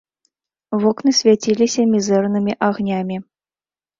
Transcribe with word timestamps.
Вокны 0.83 1.11
свяціліся 1.19 1.85
мізэрнымі 1.93 2.55
агнямі. 2.71 3.17